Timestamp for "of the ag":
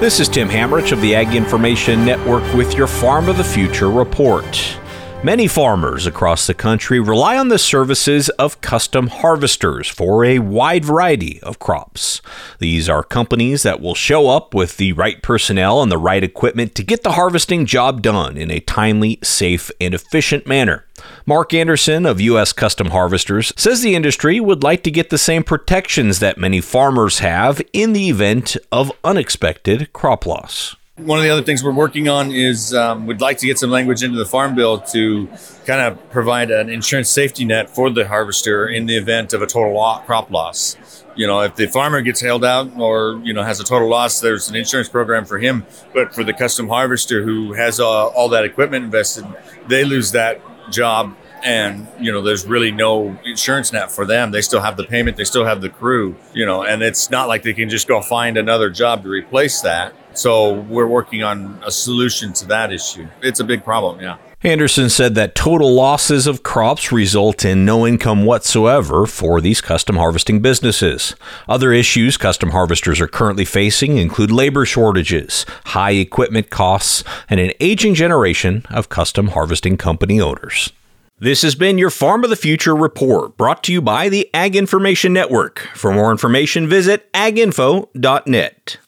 0.92-1.34